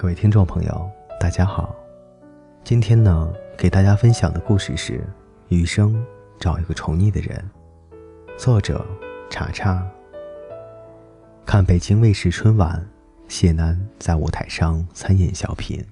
[0.00, 0.90] 各位听众朋友，
[1.20, 1.76] 大家好。
[2.64, 4.94] 今天呢，给大家分享的故事是
[5.48, 6.02] 《余生
[6.38, 7.38] 找一个宠你的人》，
[8.38, 8.82] 作者
[9.28, 9.86] 查查。
[11.44, 12.82] 看北京卫视春晚，
[13.28, 15.84] 谢楠在舞台上参演小品，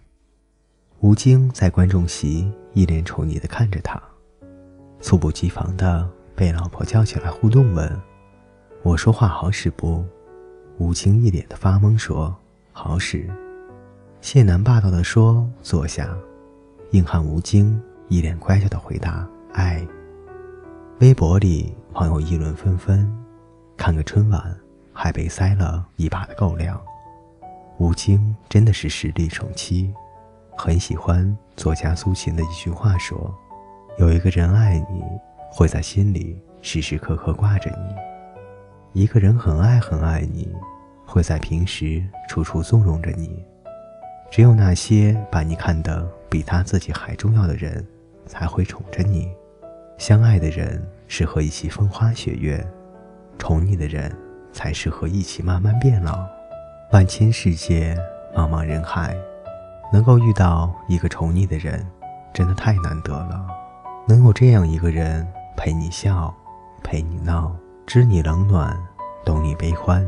[1.00, 4.02] 吴京在观众席一脸宠溺地看着他，
[5.02, 8.00] 猝不及防地被老婆叫起来互动问
[8.82, 10.02] ：“我说话好使不？”
[10.80, 12.34] 吴京一脸的发懵说
[12.72, 13.28] ：“好使。”
[14.20, 16.14] 谢楠霸道地说：“坐下。”
[16.90, 19.86] 硬汉吴京一脸乖巧地回答：“爱。”
[20.98, 23.08] 微博里网友议论纷纷，
[23.76, 24.58] 看个春晚
[24.92, 26.78] 还被塞了一把的狗粮。
[27.78, 29.94] 吴京真的是实力宠妻，
[30.56, 33.32] 很喜欢作家苏秦的一句话说
[33.98, 35.04] ：“有一个人爱你，
[35.50, 37.94] 会在心里时时刻刻挂着你；
[39.00, 40.52] 一个人很爱很爱你，
[41.06, 43.42] 会在平时处处纵容着你。”
[44.30, 47.84] 只有那些把你看得比他自己还重要的人，
[48.26, 49.30] 才会宠着你。
[49.96, 52.64] 相爱的人适合一起风花雪月，
[53.38, 54.14] 宠你的人
[54.52, 56.26] 才适合一起慢慢变老。
[56.92, 57.96] 万千世界，
[58.34, 59.16] 茫茫人海，
[59.92, 61.84] 能够遇到一个宠你的人，
[62.32, 63.46] 真的太难得了。
[64.06, 66.32] 能有这样一个人陪你笑，
[66.84, 67.56] 陪你闹，
[67.86, 68.78] 知你冷暖，
[69.24, 70.06] 懂你悲欢，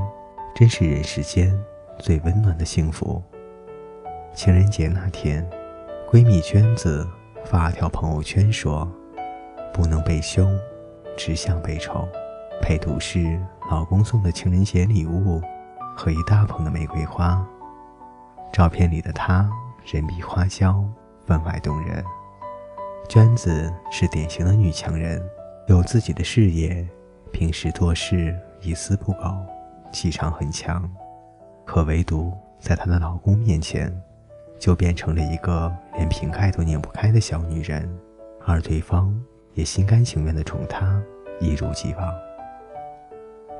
[0.55, 1.59] 真是人世间
[1.99, 3.23] 最温暖的幸福。
[4.33, 5.49] 情人节那天，
[6.09, 7.07] 闺蜜娟子
[7.45, 8.89] 发条朋友圈说
[9.75, 10.49] ：“不能被羞，
[11.17, 12.09] 只想被宠。”
[12.63, 13.41] 配图是
[13.71, 15.43] 老公送的情人节礼物
[15.97, 17.45] 和一大捧的玫瑰花。
[18.53, 19.51] 照片里的她
[19.85, 20.85] 人比花娇，
[21.27, 22.03] 分外动人。
[23.09, 25.21] 娟子是典型的女强人，
[25.67, 26.87] 有自己的事业，
[27.33, 29.35] 平时做事一丝不苟，
[29.93, 30.89] 气场很强。
[31.67, 33.93] 可唯独在她的老公面前。
[34.61, 37.91] 就变成了一个连瓶盖都拧不开的小女人，
[38.45, 39.19] 而对方
[39.55, 41.03] 也心甘情愿地宠她，
[41.41, 42.13] 一如既往。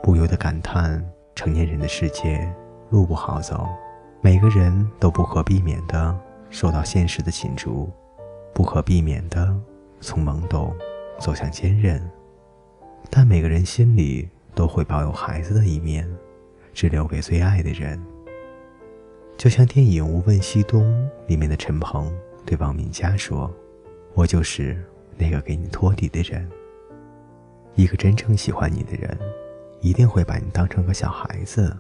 [0.03, 1.03] 不由得感叹：
[1.35, 2.47] 成年人的世界
[2.91, 3.67] 路不好走，
[4.21, 6.15] 每个人都不可避免地
[6.51, 7.91] 受到现实的侵逐，
[8.53, 9.59] 不可避免地
[10.03, 10.77] 从懵懂
[11.19, 11.99] 走向坚韧。
[13.09, 16.07] 但每个人心里都会保有孩子的一面，
[16.75, 17.99] 只留给最爱的人。
[19.41, 20.83] 就像电影《无问西东》
[21.27, 22.15] 里面的陈鹏
[22.45, 23.51] 对王敏佳说
[24.13, 24.79] ：“我就是
[25.17, 26.47] 那个给你托底的人。
[27.75, 29.19] 一个真正喜欢你的人，
[29.81, 31.75] 一定会把你当成个小孩子，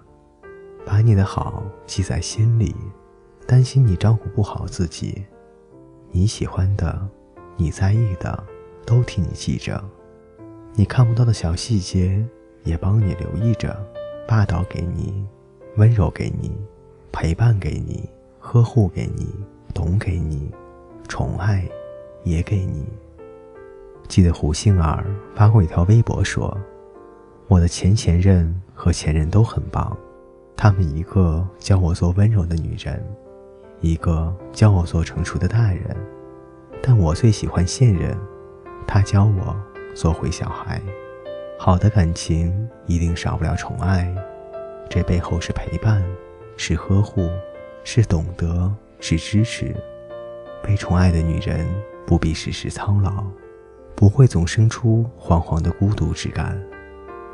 [0.87, 2.75] 把你的好记在心里，
[3.47, 5.26] 担心你照顾不好自己。
[6.12, 7.06] 你喜欢的，
[7.59, 8.43] 你在意的，
[8.87, 9.84] 都替你记着。
[10.72, 12.26] 你看不到的小细节，
[12.65, 13.78] 也帮你留意着。
[14.26, 15.26] 霸道给你，
[15.76, 16.50] 温柔给你。”
[17.12, 19.34] 陪伴给你，呵护给你，
[19.75, 20.50] 懂给你，
[21.09, 21.69] 宠爱
[22.25, 22.87] 也给你。
[24.09, 25.04] 记得胡杏儿
[25.34, 26.56] 发过一条微博说
[27.49, 29.97] ：“我的前前任和前任都很棒，
[30.56, 33.04] 他们一个教我做温柔的女人，
[33.81, 35.97] 一个教我做成熟的大人，
[36.82, 38.16] 但我最喜欢现任，
[38.87, 39.54] 他教我
[39.94, 40.81] 做回小孩。
[41.59, 44.12] 好的感情一定少不了宠爱，
[44.88, 46.03] 这背后是陪伴。”
[46.62, 47.26] 是呵护，
[47.84, 49.75] 是懂得，是支持。
[50.62, 51.66] 被宠爱的女人
[52.06, 53.25] 不必时时操劳，
[53.94, 56.62] 不会总生出惶惶的孤独之感，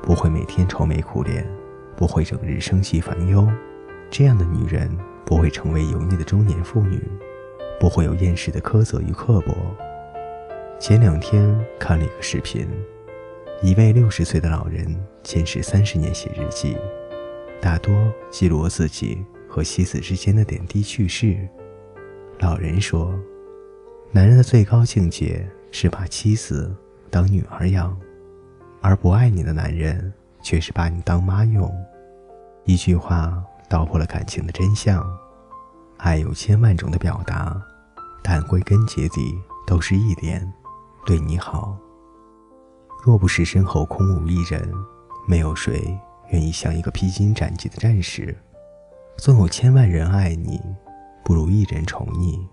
[0.01, 1.45] 不会每天愁眉苦脸，
[1.97, 3.45] 不会整日生气烦忧。
[4.13, 4.89] 这样的女人
[5.25, 7.03] 不会成为油腻的中年妇女，
[7.81, 9.53] 不会有厌世的苛责与刻薄。
[10.79, 12.65] 前两天看了一个视频，
[13.61, 14.87] 一位六十岁的老人
[15.25, 16.77] 坚持三十年写日记。
[17.61, 21.37] 大多记录自己和妻子之间的点滴趣事。
[22.39, 23.19] 老人说
[24.13, 26.75] ：“男人的最高境界是把妻子
[27.11, 27.97] 当女儿养，
[28.81, 30.13] 而不爱你的男人
[30.43, 31.71] 却是把你当妈用。”
[32.65, 35.05] 一句话道破了感情的真相。
[35.97, 37.61] 爱有千万种的表达，
[38.23, 39.35] 但归根结底
[39.67, 40.53] 都是一点：
[41.07, 41.77] 对你好。
[43.03, 44.71] 若不是身后空无一人，
[45.27, 45.99] 没有谁。
[46.31, 48.37] 愿意像一个披荆斩棘的战士。
[49.17, 50.61] 纵有千万人爱你，
[51.25, 52.47] 不如一人宠你。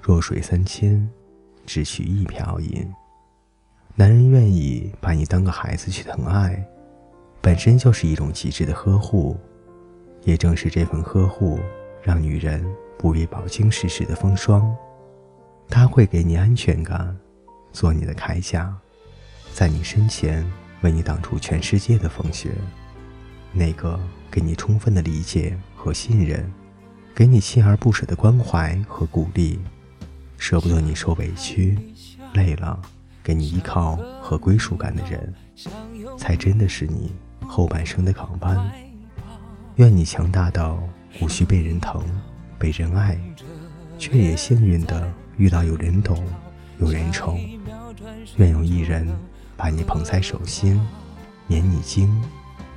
[0.00, 1.08] 弱水三千，
[1.66, 2.88] 只取一瓢饮。
[3.94, 6.64] 男人愿意把你当个孩子去疼爱，
[7.40, 9.36] 本身就是一种极致的呵护。
[10.24, 11.58] 也正是这份呵护，
[12.00, 12.64] 让女人
[12.96, 14.72] 不为饱经世事的风霜。
[15.68, 17.16] 他会给你安全感，
[17.72, 18.72] 做你的铠甲，
[19.52, 20.48] 在你身前
[20.82, 22.52] 为你挡住全世界的风雪。
[23.52, 24.00] 那个
[24.30, 26.50] 给你充分的理解和信任，
[27.14, 29.58] 给你锲而不舍的关怀和鼓励，
[30.38, 31.78] 舍不得你受委屈、
[32.32, 32.80] 累了，
[33.22, 35.34] 给你依靠和归属感的人，
[36.16, 37.12] 才真的是你
[37.46, 38.72] 后半生的港湾。
[39.76, 40.82] 愿你强大到
[41.20, 42.02] 无需被人疼、
[42.58, 43.18] 被人爱，
[43.98, 46.24] 却也幸运的遇到有人懂、
[46.78, 47.38] 有人宠。
[48.36, 49.06] 愿有一人
[49.56, 50.80] 把你捧在手心，
[51.46, 52.10] 免你惊。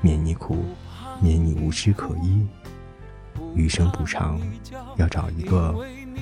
[0.06, 0.64] 免你苦，
[1.20, 2.46] 免你无枝可依。
[3.56, 4.40] 余生不长，
[4.98, 5.74] 要找一个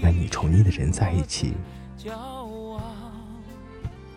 [0.01, 1.53] 愿你宠溺的人在一起。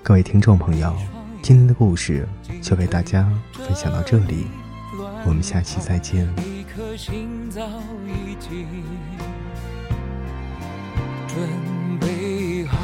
[0.04, 0.94] 各位听众朋友，
[1.42, 2.28] 今天的故事
[2.62, 4.46] 就为大家分享到这里，
[5.26, 6.32] 我们下期再见。
[11.26, 12.78] 准备好，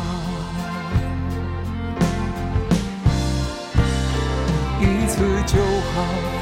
[4.80, 5.62] 一次就
[5.94, 6.41] 好。